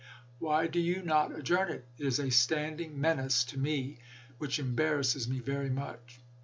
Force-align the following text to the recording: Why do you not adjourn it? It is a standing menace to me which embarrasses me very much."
Why 0.39 0.65
do 0.65 0.79
you 0.79 1.03
not 1.03 1.31
adjourn 1.31 1.69
it? 1.69 1.85
It 1.99 2.07
is 2.07 2.17
a 2.17 2.31
standing 2.31 2.99
menace 2.99 3.43
to 3.43 3.59
me 3.59 3.99
which 4.39 4.57
embarrasses 4.57 5.29
me 5.29 5.37
very 5.37 5.69
much." 5.69 6.19